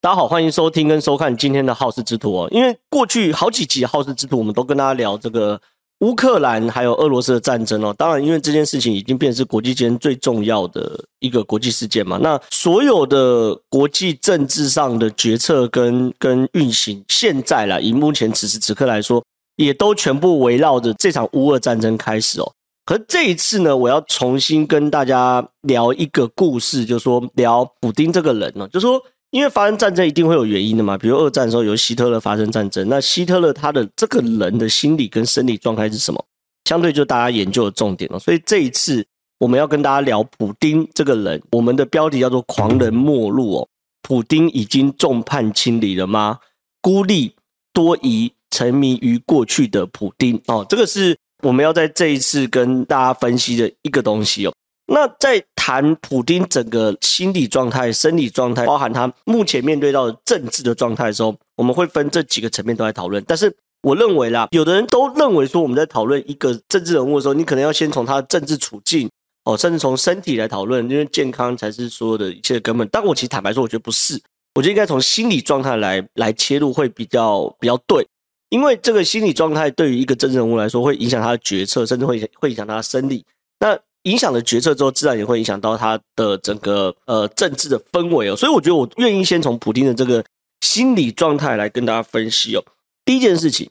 [0.00, 2.48] 大家好，欢迎收听跟收看今天的好事之徒哦。
[2.52, 5.60] 因为过去好几集好事之徒，我们都跟大家聊这个
[6.02, 7.92] 乌克兰还有俄罗斯的战争哦。
[7.98, 12.16] 当然，因为这件事情已经变成是国际间最重要的一个国际事件嘛。
[12.22, 19.20] 那所有的国际政治上的决策跟跟运行，现在啦，以目前此时此刻来说，
[19.56, 22.48] 也都全部围绕着这场乌俄战争开始哦。
[22.86, 29.02] 可是这一次呢，我要重新跟大家聊一个故事，就是说聊普丁这个人呢，就是说。
[29.30, 36.24] 因为发生战争一定会有原因的嘛，比如二战的时候由希特勒发生战争，那希特勒他的这个人的心理跟生理状态是什么？
[36.64, 38.18] 相对就大家研究的重点了。
[38.18, 39.04] 所以这一次
[39.38, 43.68] 我们要跟大家聊普丁这个人，我们的标题叫做“狂人末路”哦。
[44.02, 46.38] 普丁已经众叛亲离了吗？
[46.80, 47.34] 孤立
[47.74, 54.52] 多疑、沉迷于过去的普丁哦，这个是我们要在这一次跟大家分析的一个东西哦。
[54.90, 63.22] 那在谈普丁整个心理状态、生理状态，包含他目前面对到的政治的状态的时候，我们会分这几个层面都来讨论。
[63.26, 69.08] 但是我认为啦，有的人都认为说，我们在讨论一个政治人物的时候，你可能要先从他的政治处境
[69.44, 72.88] 哦，甚至从身体来讨论，因为健康才是所有的一切的根本。
[72.90, 74.18] 但我其实坦白说，我觉得不是，
[74.54, 78.06] 我觉得应该从心理状态来来切入会比较比较对，
[78.48, 83.22] 因为这个心理状态对于一个政治人物来说，会影响他的决策，甚至会会影响他的生理。
[83.60, 88.36] 那影响了决策之后，自然也会影响到他的整个呃政治的氛围哦。
[88.36, 90.24] 所以我觉得我愿意先从普丁的这个
[90.60, 92.64] 心理状态来跟大家分析哦。
[93.04, 93.70] 第一件事情，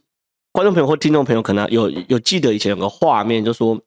[0.52, 3.80] 观众朋友或听众朋友可能有有记得以前有个画面，就说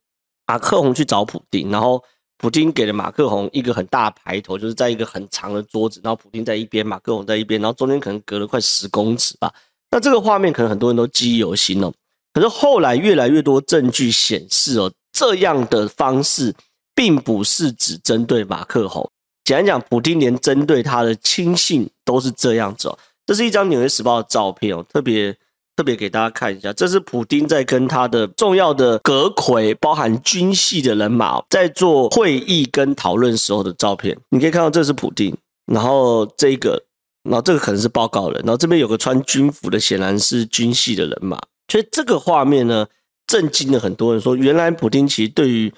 [0.47, 2.03] 马克宏去找普丁，然后
[2.39, 9.53] 普丁给了马克宏一个很大的牌头，就是在一个很长的桌子，然后普丁在一边，马克宏在一边，然后中间可能隔了快十公尺吧。
[9.91, 11.93] 那这个画面可能很多人都记忆犹新哦。
[12.33, 14.91] 可是后来越来越多证据显示哦。
[15.21, 16.55] 这样的方式
[16.95, 19.07] 并不是只针对马克宏，
[19.45, 22.99] 简单讲，普丁连针对他的亲信都是这样子哦。
[23.27, 25.31] 这是一张《纽约时报》的照片哦，特别
[25.77, 34.19] 特别给大家看一下，这是普丁在跟他的重要的阁魁，包含军系的人马，在做会议跟讨论时候的照片。
[34.31, 36.83] 你可以看到，这是普丁，然后这个，
[37.25, 41.39] 然后这个可能是报告人，然后这边有个穿军服的，显然是军系的人马。
[41.71, 42.87] 所以这个画面呢，
[43.31, 45.73] 震惊了很多人，说原来普丁其实对于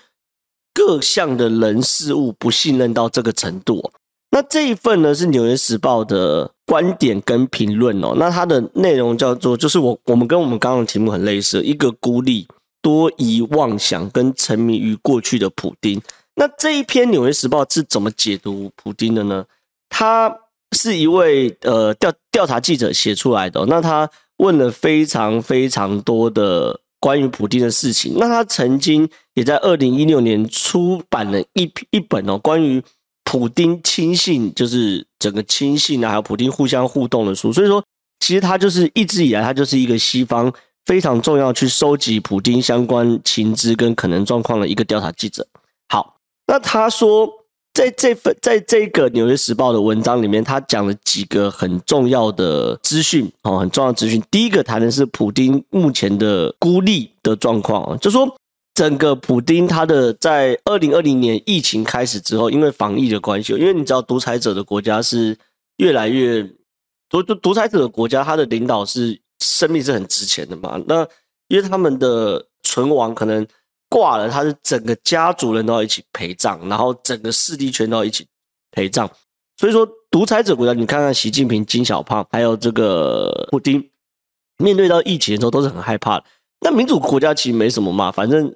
[0.73, 3.93] 各项的人事物不信任到这个程度。
[4.31, 8.15] 那这一份呢是《纽约时报》的观点跟评论哦。
[8.17, 12.49] 那它的内容叫做，就是我我们跟我们刚刚的题目很类似，一个孤立、
[12.81, 16.01] 多疑、妄想跟沉迷于过去的普丁。
[16.37, 19.45] 那这一篇《纽约时报》是怎么解读普丁的呢？
[19.91, 20.35] 他
[20.75, 23.67] 是一位呃调调查记者写出来的。
[23.67, 24.09] 那他
[24.39, 26.81] 问了非常非常多的。
[27.03, 32.81] 关于普丁的事情，那他曾经也在二零一六年出版了一一本哦，关于
[33.25, 37.53] 普丁亲信，就是整个亲信啊，还有普丁互相互动的书。
[37.53, 37.83] 所以说，
[38.21, 40.53] 其实他就是一直以来，他就是一个西方
[40.87, 45.45] 非常重要去收集普丁相关情资跟可能状况的一个调查记者。
[45.89, 47.29] 好，那他说。
[47.75, 54.23] 在这份在这个《纽约时报》的文章里面，他讲了几个很重要的资讯哦，很重要的资讯。
[54.31, 58.29] 第一个谈的是普丁目前的孤立的状况，就说
[58.75, 65.35] 整个普丁他的在二零二零年疫情开始之后，因为防疫的关系，因为你知道独裁者的国家是
[65.79, 66.43] 越来越
[67.09, 71.07] 独独独裁者的国家，他的领导是生命是很值钱的嘛，那
[71.49, 73.47] 因为他们的存亡可能。
[73.93, 78.27] 挂了，他是整个家族人都要一起陪葬，然后整个势力圈都要一起
[78.71, 79.07] 陪葬。
[79.59, 83.87] 所以说，独裁者国家，你看看习近平、金小胖，还有这个布丁，
[84.57, 86.25] 面对到疫情的时候都是很害怕的。
[86.61, 88.51] 那民主国家其实没什么嘛，反正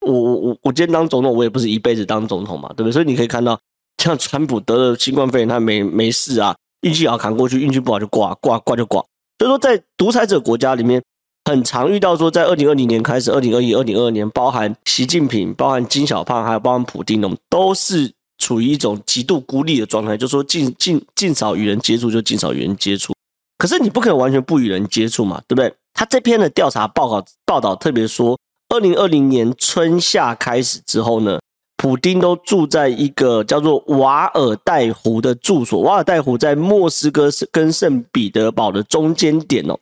[0.00, 2.92] 我我我我今天当总统，我也不是一辈子当总统嘛，对不对？
[2.92, 3.60] 所以你可以看到，
[4.02, 9.04] 像川普得了新冠肺炎，他没没事啊，运气好扛过去，运气不好就挂挂挂就挂。
[9.38, 11.02] 所以说，在独裁者国家里面。
[11.48, 23.14] 很常遇到说，在二零二零年开始，二零二一、二零二二年，包含习近平、包含金小胖，还有包含普丁，都是处于一种极度孤立的状态，就是说尽尽尽少与人接触，就尽少与人接触。
[23.56, 25.72] 可是你不可能完全不与人接触嘛，对不对？
[25.94, 28.38] 他这篇的调查报告报道特别说，
[28.68, 31.40] 二零二零年春夏开始之后呢，
[31.78, 39.78] 普丁都住在一个叫做瓦尔代湖的住所，瓦尔代湖在莫斯科跟圣彼得堡的中间点哦。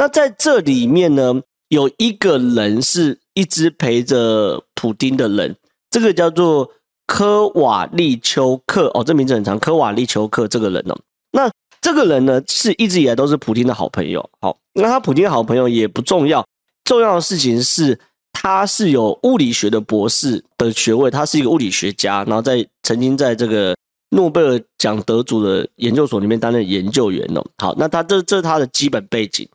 [0.00, 5.54] 那在这里面呢，有一个人是一直陪着普丁的人，
[5.90, 6.70] 这个叫做
[7.06, 10.98] 科瓦利丘克哦，这名字很长，科瓦利丘克这个人哦。
[11.32, 11.50] 那
[11.82, 14.26] 这个人呢，是一直以来都是普丁的好朋友。
[14.40, 16.42] 好，那他普丁的好朋友也不重要，
[16.82, 18.00] 重要的事情是
[18.32, 23.76] 他是有物理学的博士的学位，他是一个物理学家，然后在曾经在这个
[24.08, 27.44] 诺贝尔奖得主的研究所里面担任研究员哦。
[27.58, 29.46] 好，那他这这是他的基本背景，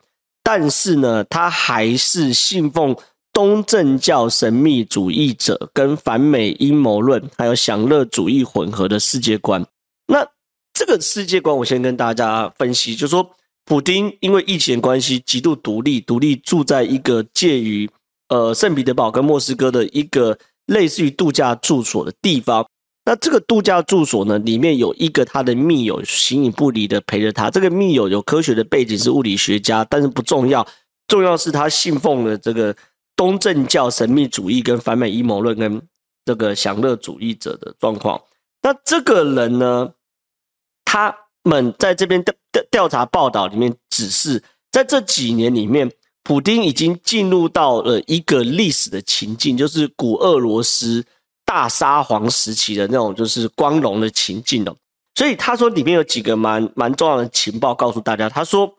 [0.48, 2.96] 但是呢，他还是信奉
[3.34, 9.66] 东正教神秘主义者跟反美阴谋论，还有享乐主义混合的世界观。
[10.06, 10.24] 那
[10.72, 13.28] 这个世界观，我先跟大家分析，就是说，
[13.66, 17.90] 普丁因为疫情关系极度独立，独立住在一个介于
[18.30, 20.38] 呃圣彼得堡跟莫斯科的一个
[20.68, 22.64] 类似于度假住所的地方。
[23.08, 27.52] 那这个度假住所呢，里面有一个他的密友，形影不离的陪着他。
[27.52, 30.68] 这个密友有科学的背景，是物理学家，但是不重要，
[31.08, 32.76] 重要是他信奉了这个
[33.16, 35.80] 东正教神秘主义跟反美阴谋论跟
[36.26, 38.20] 这个享乐主义者的状况。
[38.64, 39.94] 那这个人呢，
[40.84, 44.42] 他们在这边调调调查报道里面指示，
[44.72, 45.92] 在这几年里面，
[46.24, 51.06] 普丁已经进入到了一个历史的情境，就是古俄罗斯。
[51.46, 54.76] 大沙皇时期的那种就是光荣的情境哦，
[55.14, 58.28] 所以他说里面有几个蛮蛮重要的情报告诉大家。
[58.28, 58.74] 他说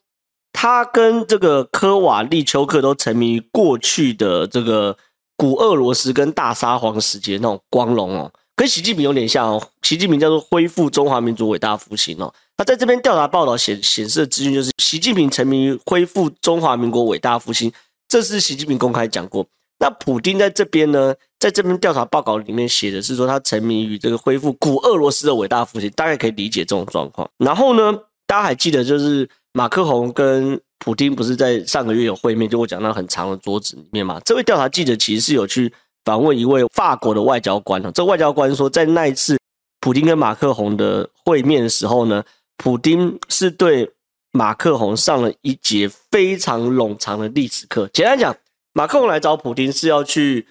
[0.52, 4.96] 他跟这个科瓦利丘克都沉迷于过去的这个
[5.36, 9.62] 古俄罗斯跟大沙皇时期的那种光荣哦，跟习近平有点像哦。
[9.82, 12.32] 习近平叫做恢复中华民族伟大复兴哦。
[12.58, 17.70] 那在这边调查报道显显示的资讯就是习近平沉迷于恢复中华民国伟大复兴，
[18.08, 19.46] 这是习近平公开讲过。
[19.78, 27.28] 那普丁在这边呢，在这边调查报告里面写的是说，他沉迷于这个恢复古俄罗斯的伟大复兴，大概可以理解这种状况。
[27.36, 34.18] 然后呢，大家还记得就是马克宏跟普丁不是在上个月有会面，就我讲到很长的桌子里面嘛。
[34.24, 35.70] 这位调查记者其实是有去
[36.06, 37.90] 访问一位法国的外交官哦。
[37.94, 39.38] 这外交官说，在那一次
[39.80, 42.24] 普丁跟马克宏的会面的时候呢，
[42.56, 43.90] 普丁是对
[44.32, 47.86] 马克宏上了一节非常冗长的历史课。
[47.92, 48.34] 简单讲。
[48.76, 50.46] 马克龙来找普丁是要去，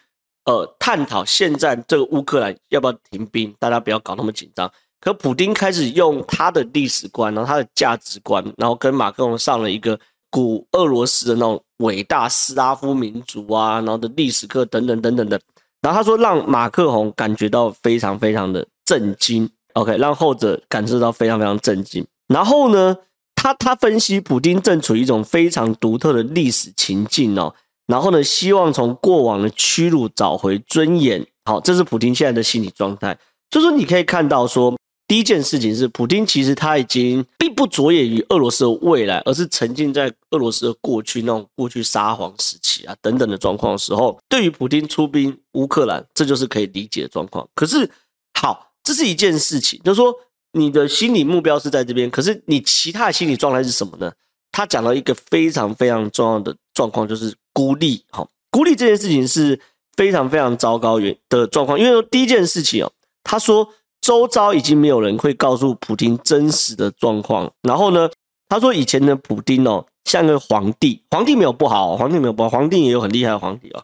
[0.46, 4.68] 呃，探讨现在这个乌克兰要不要停兵，大家不要搞那么紧张。
[5.00, 10.00] 可普丁开始用他的历史观，然后他的价值观，然后跟马克龙上了一个
[10.32, 15.40] 古俄罗斯的那种伟大斯拉夫民族啊，然后的历史课等等等等的。
[15.84, 22.04] 然后他说让马克宏感觉到非常非常的震惊，OK，让后者感受到非常非常震惊。
[22.28, 22.98] 然后呢，
[23.36, 27.54] 他他分析普丁正处于一种非常独特的历史情境哦。
[27.88, 31.26] 然后呢，希望从过往的屈辱找回尊严。
[31.46, 33.18] 好，这是普京现在的心理状态。
[33.50, 34.76] 就是说，你可以看到说，
[35.08, 47.48] 第一件事情是，普京其实他已经并不着眼于俄罗斯的未来，而是沉浸在俄罗斯的过去那种过去沙皇时期啊等等的状况的时候，对于普京出兵乌克兰，这就是可以理解的状况。
[47.54, 47.88] 可是，
[48.34, 50.12] 好，这是一件事情，就是说，
[50.54, 54.12] 你的心理目标是在这边，可是你其他的心理状态是什么呢？
[54.52, 58.04] 他讲了一个非常非常重要的状况，就是孤立。
[58.12, 59.58] 好，孤立这件事情是
[59.96, 61.00] 非常非常糟糕
[61.30, 61.80] 的状况。
[61.80, 62.92] 因为第一件事情哦，
[63.24, 63.70] 他说
[64.02, 67.50] 周遭已经没有人会告诉普丁真实的状况。
[67.62, 68.10] 然后呢，
[68.50, 73.84] 他说以前的普丁哦，像个皇帝，皇帝没有不好，皇帝没有不好，皇帝也有很厉害的皇帝哦。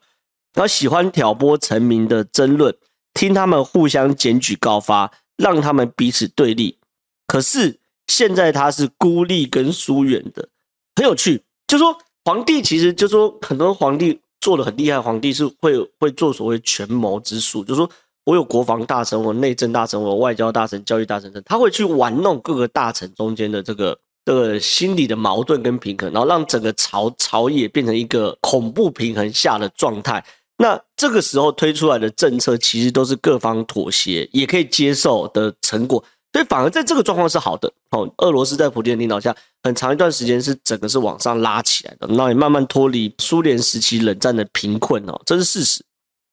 [0.54, 2.76] 然后喜欢挑拨臣民的争论，
[3.14, 6.78] 听他们互相检举告发，让他们彼此对立。
[7.26, 10.50] 可是现在他是孤立跟疏远的。
[10.98, 17.90] 很有趣，就说皇帝其实就说很多皇帝做的很厉害，皇帝是会会做所谓权谋之术，就说
[18.26, 30.24] 我有国防大臣，我内政大臣，我外交大臣，教育大臣，他会去玩弄各个大臣中间的这个这个心理的矛盾跟平衡，然后让整个朝朝野变成一个恐怖平衡下的状态。
[30.58, 36.04] 那这个时候推出来的政策，其实都是各方妥协也可以接受的成果。
[36.34, 38.10] 所以反而在这个状况是好的哦。
[38.20, 45.84] 俄罗斯在普京的领导下，很长一段时间是整个是往上拉起来的，那也慢慢脱离苏联时期冷战的贫困哦，这是事实。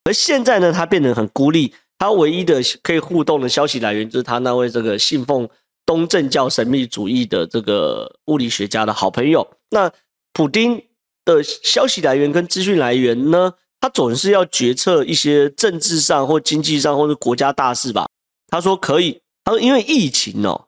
[0.05, 5.49] 而现在呢，他变得很孤立，他唯一的可以互动的消息来源就是他那位这个信奉
[5.85, 9.47] 东正教神秘主义的这个物理学家的好朋友。
[9.71, 9.90] 那
[10.33, 10.81] 普丁
[11.25, 18.07] 的消息来源跟资讯来源呢，他总是要决策一些政治上或经济上或者国家大事吧。
[18.47, 19.21] 他说可以。
[19.49, 20.67] 然后因为疫情哦，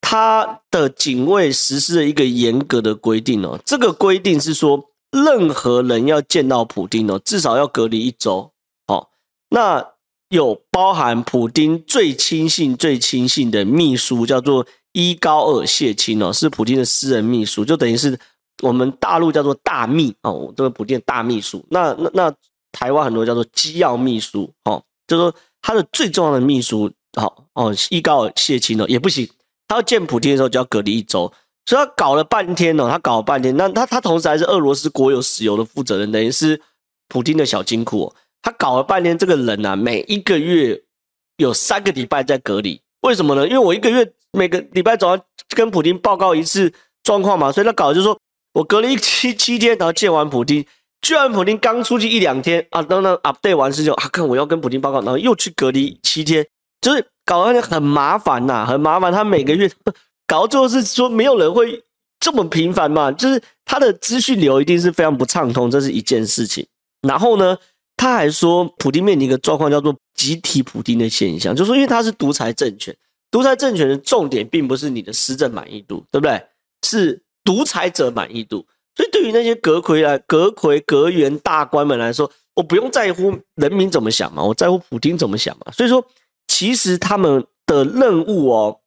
[0.00, 3.60] 他的警卫实施了一个严格的规定哦。
[3.62, 4.82] 这个规定是说，
[5.12, 8.50] 任何人要见到普丁哦，至少要隔离一周。
[8.86, 9.06] 哦，
[9.50, 9.86] 那
[10.30, 18.18] 有包含普丁最亲信、最亲信的秘书，叫做伊高尔谢钦哦，是普丁的私人秘书，就等于是
[18.62, 21.62] 我们大陆叫做大秘哦，这个普丁的大秘书。
[21.68, 22.34] 那那那
[22.72, 26.90] 台湾很多叫做机要秘书哦，就说他的最重要的秘书。
[27.16, 29.28] 好哦，伊高尔谢钦哦也不行，
[29.66, 31.32] 他要见普丁的时候就要隔离一周，
[31.64, 36.60] 所以他搞了半天哦，他搞了半天，那他他同时还是俄罗斯国有石油的负责人，等于是
[37.08, 38.14] 普丁的小金库哦。
[38.42, 40.80] 他搞了半天，这个人啊，每一个月
[41.38, 43.44] 有三个礼拜在隔离，为什么呢？
[43.44, 48.16] 因为我一个月每个礼拜总要跟普丁报告一次状况嘛，所以他搞的就是说
[48.52, 50.64] 我隔了一七七天，然后见完普丁，
[51.00, 56.46] 见完普丁刚出去一两天啊，等等 update 完事就啊，看我要跟普丁报告，然后又去隔离七天，
[56.80, 59.12] 就是搞得很麻烦呐、啊，很麻烦。
[59.12, 59.70] 他每个月
[60.26, 61.82] 搞到最后是说没有人会
[62.20, 66.66] 这么频繁嘛，就是他的资讯流一定是非常不畅通，这是一件事情。
[67.02, 67.56] 然后呢，
[67.96, 72.96] 他还说普丁面临一个状况叫做集体普丁的现象，就是说因为他是独裁政权。
[73.28, 76.40] 独裁政权的重点并不是你的施政满意度，对不对？
[76.86, 78.64] 是独裁者满意度。
[78.94, 85.72] 所以对于那些阁揆来、阁揆、阁员、大官们来说，我不用在乎人民怎么想嘛，我在乎普丁怎么想嘛。
[85.72, 86.02] 所以说，
[86.46, 88.80] 其实他们的任务哦，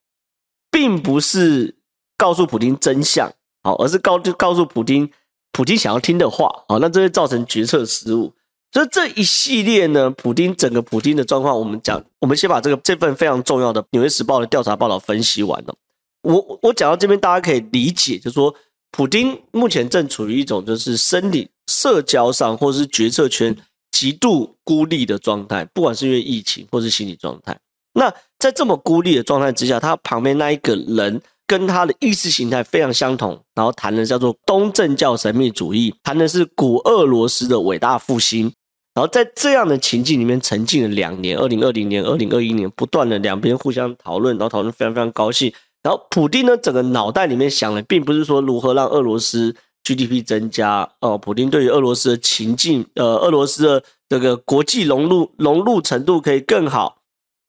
[0.72, 1.75] 并不是
[2.18, 3.32] 告诉普丁真相，
[3.63, 5.10] 好，而是告就告诉普丁，
[5.51, 8.34] 普丁想要听的话，好，那这会造成决策失误。
[8.72, 15.75] 所以这一系列呢，普丁整个普丁的状况，我们讲，我们先把这个这份非常重要的《纽约时报》的调查报道分析完了。
[16.22, 18.54] 我我讲到这边，大家可以理解，就是说，
[18.92, 23.56] 普丁目前正处于一种就是生理、社交上或是决策圈
[24.00, 27.60] 极度孤立的状态，不管是因为疫情或是心理状态。
[27.91, 38.50] 那在这么孤立的状态之下，他旁边那一个人跟他的意识形态非常相同，然后谈的叫做东正教神秘主义，谈的是古俄罗斯的伟大复兴。
[38.96, 45.51] 然后在这样的情境里面沉浸了两年，二零二零年、二零二一年，不断的两边互相讨论，然后讨论非常非常高兴。
[45.84, 49.53] 然后普丁呢，整个脑袋里面想的并不是说如何让俄罗斯
[49.84, 56.98] GDP 增加哦，普丁对于俄罗斯的情境，呃，俄罗斯的这个国际融入融入程度可以更好。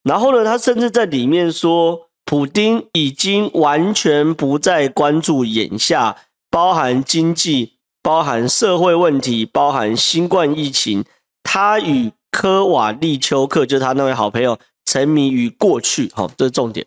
[0.03, 6.17] 然后呢，他甚至在里面说，普丁已经完全不再关注眼下
[6.51, 11.05] 包含经济、包含社会问题、包含新冠疫情。
[11.43, 16.87] 他与科瓦利丘克，就他那位好朋友，沉迷于过去，好，这是重点。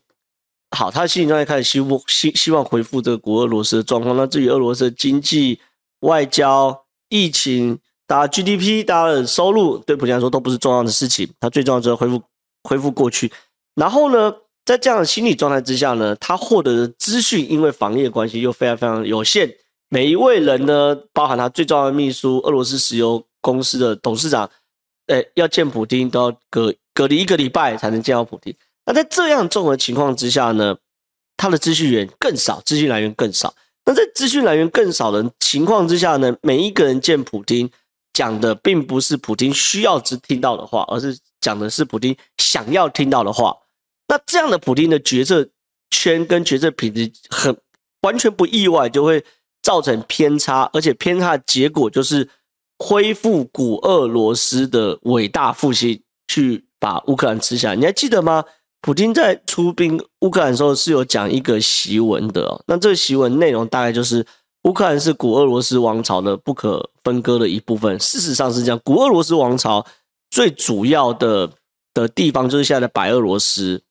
[0.75, 4.18] 好，他心理状态开始希望希希望恢复这个古俄罗斯的状况。
[4.18, 5.60] 那至于俄罗斯的经济、
[6.01, 7.77] 外交、疫情，
[8.08, 11.30] 大家 GDP，大家的收入，对普京来说都不是重要的事情。
[11.39, 12.22] 他最重要就是恢复
[12.63, 13.32] 恢复过去。
[13.75, 14.34] 然后呢，
[14.65, 19.50] 在这样的心理状态之下呢，他获得的资讯因为防疫的关系又非常非常有限。
[19.89, 23.24] 每一位人呢，包含他最重要的秘书，俄罗斯石油。
[23.44, 24.50] 公司的董事长，
[25.08, 28.56] 诶，要见普丁都要隔隔离一个礼拜才能见到普丁。
[28.86, 30.75] 那在这样综合情况之下呢，
[31.38, 33.54] 他的资讯源更少，资讯来源更少。
[33.86, 37.70] 那在资讯来源更少的情况之下呢，每一个人见普丁
[38.13, 43.56] 讲的并不是普丁需要只听到的话，而是讲的是普丁想要听到的话。
[44.08, 45.48] 那这样的普丁的决策
[45.90, 47.58] 圈跟决策品质很
[48.02, 49.24] 完全不意外，就会
[49.62, 52.30] 造成偏差，而且偏差的结果就是。
[52.80, 57.75] 恢复古俄罗斯的伟大复兴，去把乌克兰吃下。
[57.75, 58.44] 你还记得吗？
[58.84, 62.62] 普京在出兵乌克兰的时候是有讲一个檄文的哦。
[62.68, 64.24] 那这个檄文内容大概就是
[64.63, 67.98] 乌克兰是古俄罗斯王朝的不可分割的一部分。
[67.98, 69.86] 事实上是这样，古俄罗斯王朝
[70.30, 71.50] 最主要的
[71.94, 73.82] 的地方就是现在的白俄罗斯，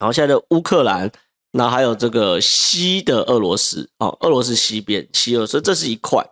[0.00, 1.08] 然后现在的乌克兰，
[1.52, 6.28] 那还有这个西的俄罗斯哦，俄罗斯西边西俄，所以这是一块。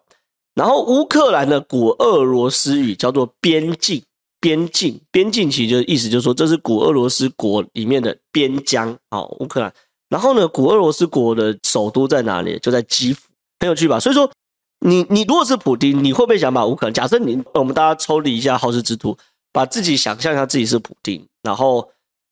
[0.55, 4.03] 然后乌克兰的古俄罗斯语叫做边境，
[4.41, 9.73] 边境，边境其实就是意思就是说，这是古俄罗斯国里面的边疆啊，乌克兰。
[10.09, 12.59] 然后呢，古俄罗斯国的首都在哪里？
[12.61, 13.21] 就在基辅，
[13.61, 14.01] 很有趣吧？
[14.01, 14.31] 所以说，
[14.81, 16.95] 你你如果是普丁，你会不会想把乌克兰？
[16.95, 19.17] 假设你我们大家抽离一下好事之徒，
[19.53, 21.91] 把自己想象一下自己是普丁，然后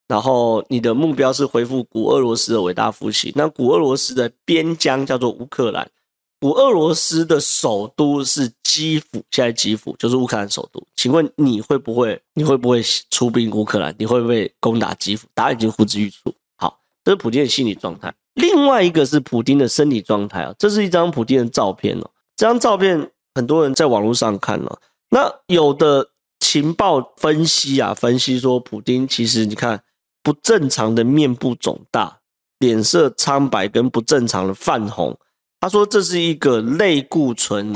[0.08, 5.90] 然后你的目标是恢复古俄罗斯的伟大复兴，那古俄罗斯的边疆叫做乌克兰。
[6.38, 10.86] 古俄罗斯的首都是基辅，现在基辅就是乌克兰首都。
[10.94, 12.20] 请问你会不会？
[12.34, 13.94] 你会不会出兵乌克兰？
[13.98, 15.26] 你会不会攻打基辅？
[15.34, 16.34] 答案已经呼之欲出。
[16.56, 18.14] 好，这是普京的心理状态。
[18.34, 22.10] 另外一个是普丁的身体状态啊，这是一张普丁的照片哦。
[22.36, 24.78] 这张照片很多人在网络上看了，
[25.08, 26.06] 那有的
[26.40, 29.82] 情报分析啊，分析说普丁其实你看
[30.22, 32.18] 不正常的面部肿大，
[32.58, 35.18] 脸色苍白跟不正常的泛红。
[35.60, 37.74] 他说这是一个类固醇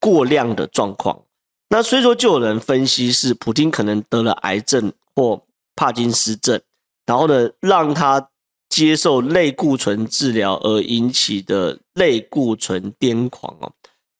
[0.00, 1.22] 过量的状况，
[1.68, 5.40] 那所以说就有人分析是普丁可能得了癌症或
[5.76, 6.60] 帕金斯症，
[7.06, 8.28] 然后呢让他
[8.68, 13.72] 接受类固醇治疗而引起的类固醇癫狂哦。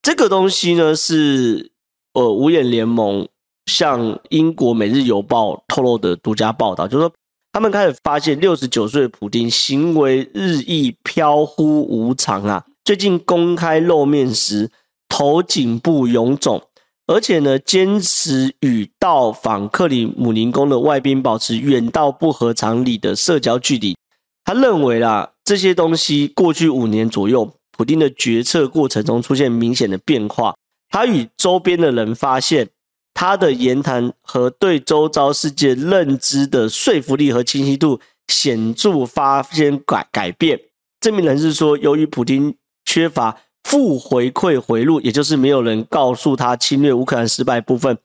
[0.02, 1.70] 这个东西呢是
[2.14, 3.28] 呃五眼联盟
[3.66, 7.12] 向英国《每日邮报》透露的独家报道，就是说
[7.52, 12.64] 他们开始发现六十九岁的普丁行为日益飘忽无常啊。
[12.90, 14.68] 最近公开露面时，
[15.08, 16.60] 头颈部臃肿，
[17.06, 23.96] 而且呢，坚持与到访克里姆林宫的外宾保持远到不合常理的社交距离。
[24.44, 30.56] 他认为啦，这些东西过去五年左右，普丁的决策过程中出现明显的变化。
[30.88, 32.70] 他与周边的人发现，
[33.14, 40.60] 他的言谈和对周遭世界认知的说服力和清晰度显著发生改改变。
[40.98, 42.52] 这名人士说，由于普丁
[42.84, 47.96] 缺乏负回馈回路，也就是没有人告诉他侵略乌克兰失败部分，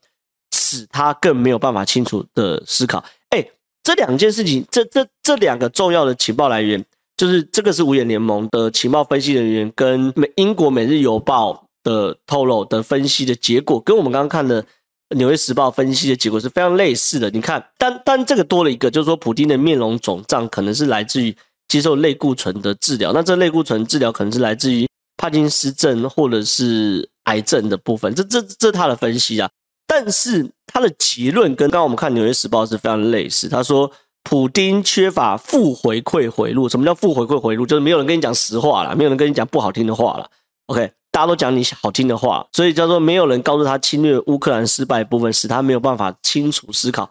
[0.51, 3.03] 使他更没有办法清楚的思考。
[3.29, 3.45] 哎
[3.83, 6.83] 这两件事情，这这这两个重要的情报来源，
[7.15, 11.53] 就是这个是五眼联盟的情报分析人员跟美英国《每日邮报》
[11.83, 14.63] 的透露的分析的结果，跟我们刚刚看的
[15.09, 17.29] 《纽约时报》分析的结果是非常类似的。
[17.29, 21.35] 你看，但但这个多了一个，就是说，普丁的面容肿胀可能是来自于
[21.67, 29.49] 接受类固醇的治疗，那这类固醇治疗可能是来自于帕金斯症或者是癌症的部分，这这这他的分析啊。
[29.87, 33.47] 但是他的结论跟刚刚我们看《纽约时报》是非常类似。
[33.47, 33.89] 他说，
[34.23, 36.67] 普丁缺乏负回馈回路。
[36.67, 37.65] 什么叫负回馈回路？
[37.65, 40.27] 就是没有人跟你讲实话了，没有人跟你讲不好听的话了。
[40.65, 47.07] OK，大家都讲你好听的话，所以叫做没有人告诉他侵略乌克兰失败部分，使他没有办法清楚思考。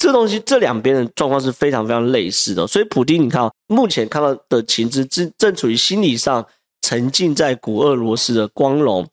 [0.00, 2.66] 这东西这两边的状况是非常非常类似的。
[2.66, 6.44] 所以普丁，你看目前看到的情资正正处于心理上
[6.82, 9.06] 沉浸在古俄罗斯的光荣，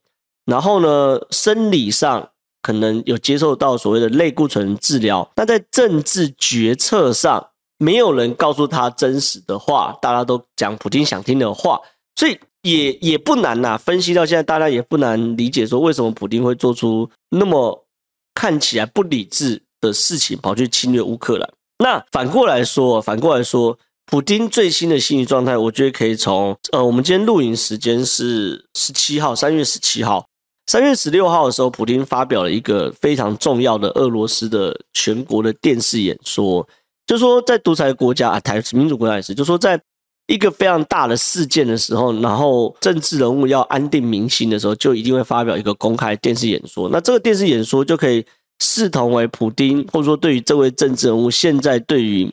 [0.46, 2.28] 然后呢，生理上。
[2.64, 11.80] 可能有接受到所谓的类固醇治疗，那在政治决策上，没有人告诉他真实的话，大家都讲普丁想听的话，
[12.18, 13.78] 所以也也不难呐。
[13.78, 17.88] 分析到现在，大家也不难理解说，为什么普丁会做出那么
[18.34, 21.50] 看起来不理智的事情，跑去侵略乌克兰。
[21.80, 30.26] 那反过来说，反过来说，普丁最新的心理状态，我觉得可以从呃，我们今天录影时间是十七号，三月十七号。
[30.70, 36.68] 三月十六号的时候，普丁发表了一个非常重要的俄罗斯的全国的电视演说，
[37.06, 39.80] 就说在独裁国家啊，台民主国家也是，就说在
[40.28, 46.90] 一个非常大的事件的时候，然后政治人物要安定民心的时候，就一定会发表一个公开电视演说。
[46.90, 48.26] 那这个电视演说就可以
[48.60, 52.32] 视同为普丁，或者说对于这位政治人物现在对于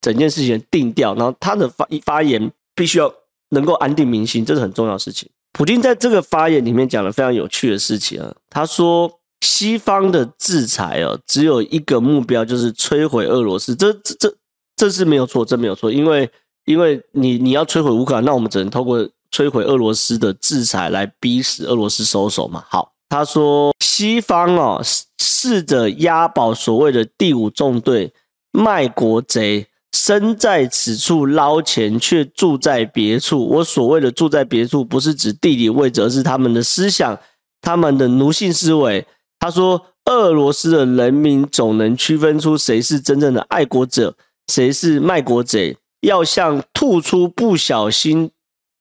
[0.00, 3.12] 整件事情定调，然后他的发发言必须要
[3.50, 5.28] 能够安定民心，这是很重要的事情。
[5.52, 13.74] 普丁在这个发言里面讲了非常有趣的事情啊，他说西方的制裁哦，只有一个目标，就是摧毁俄罗斯。
[13.74, 14.34] 这这这
[14.76, 16.30] 这是没有错，这没有错，因为
[16.66, 22.64] 因为你你要摧毁乌克兰，那我们只能透过摧毁俄罗斯的制裁来逼死俄罗斯收手嘛。
[22.68, 24.80] 好，他说西方哦
[25.18, 28.14] 试着押宝所谓的第五纵队
[28.50, 29.66] 卖国贼。
[29.92, 33.44] 身在此处捞钱，却住在别处。
[33.44, 37.18] 我所谓的住在别处，不是指地理位置，而是他们的思想，
[37.60, 39.04] 他们的奴性思维。
[39.40, 45.76] 他说，俄罗斯的人民总能区分出谁是真正的爱国者，谁是卖国贼。
[46.02, 48.30] 要像吐出不小心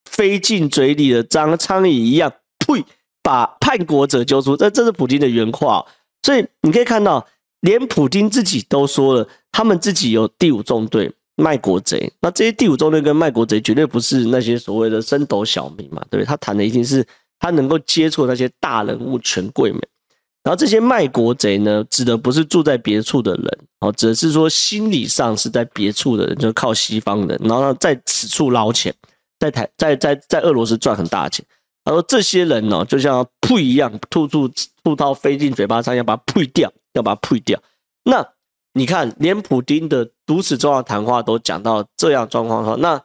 [0.06, 2.86] 飞进嘴里的脏苍蝇一样，呸！
[3.30, 4.58] 把叛国者揪出。
[4.58, 5.86] 这这是普京的原话。
[6.24, 7.26] 所以你可以看到。
[7.62, 12.10] 连普京自己都说了，他们自己有第五纵队卖国贼。
[12.22, 16.26] 那这些第五纵队跟卖国贼绝对不是那些所谓的升斗小民嘛，对不对？
[16.26, 17.06] 他谈的一定是
[17.38, 19.82] 他能够接触那些大人物、权贵们。
[20.42, 28.96] 然后这些卖国贼呢，指的不是住在别处的人，哦，只是说心理上是在别处的人，就是靠西方人，然后在此处捞钱，
[29.38, 31.46] 在台在在在俄罗斯赚很大钱。
[31.90, 34.48] 他说这些人呢，就像噗一样，吐出
[34.84, 36.72] 吐到飞进嘴巴上，要把它噗掉。
[36.94, 37.62] 要把它退掉。
[38.04, 38.28] 那
[38.74, 43.00] 你看，连普丁的如此重要谈话都讲到这样状况的话，那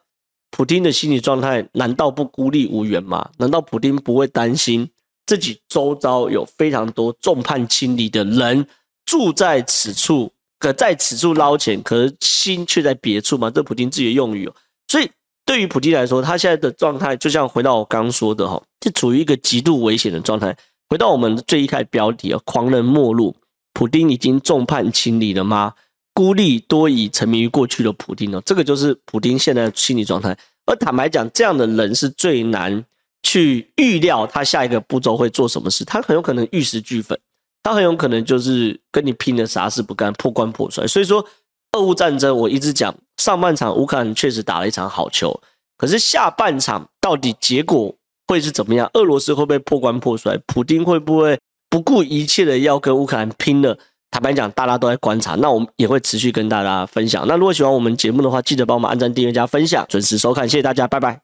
[0.50, 3.30] 普丁的心理状态难道不孤立无援吗？
[3.36, 4.90] 难道普丁不会担心
[5.26, 8.66] 自己周遭有非常多众叛亲离的人
[9.04, 13.50] 住在此处，可在此处捞钱，可是心却在别处吗？
[13.50, 14.54] 这普丁自己的用语哦。
[14.88, 15.10] 所以
[15.46, 20.56] 对于普丁来说，他现在的状态就像回到我刚刚说的哈，是处于一个极度危险的状态。
[20.88, 23.34] 回到我们最一开始标题啊，狂人末路。
[23.72, 25.72] 普丁已经众叛亲离了吗？
[26.12, 30.36] 孤立多已沉迷于过去的普丁哦，这个就是普丁现在的心理状态。
[30.64, 32.84] 而坦白讲，这样的人是最难
[33.24, 35.84] 去预料他下一个步骤会做什么事。
[35.84, 37.18] 他很有可能玉石俱焚，
[37.64, 40.86] 他很有可能就是跟你拼的啥事不干，破罐破摔。
[40.86, 41.26] 所以说，
[41.72, 45.40] 俄乌战争我一直讲，上半场乌克兰确实打了一场好球，
[45.76, 47.94] 可是下半场到底结果
[48.26, 48.90] 会是怎么样？
[48.94, 50.38] 俄罗斯会不会破罐破摔？
[50.46, 51.38] 普京会不会？
[51.70, 53.76] 不顾一切的要跟乌克兰拼了，
[54.08, 57.26] 坦白讲，大家都在观察，那我们也会持续跟大家分享。
[57.26, 61.23] 那如果喜欢我们节目的话，记得帮我们按赞、订阅、加分享，准时收看，谢谢大家，拜拜。